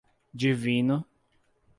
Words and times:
Divino 0.39 0.97